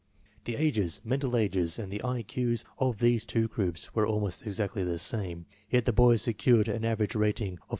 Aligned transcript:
The 0.45 0.55
ages, 0.55 0.99
mental 1.03 1.37
ages, 1.37 1.77
and 1.77 1.91
the 1.93 2.03
I 2.03 2.23
Q's 2.23 2.65
of 2.79 2.97
these 2.97 3.23
two 3.23 3.47
groups 3.47 3.93
were 3.93 4.07
almost 4.07 4.47
exactly 4.47 4.83
the 4.83 4.97
same, 4.97 5.45
yet 5.69 5.85
the 5.85 5.93
boys 5.93 6.23
secured 6.23 6.67
an 6.67 6.83
average 6.83 7.13
rating 7.13 7.59
of 7.59 7.59
3. 7.59 7.63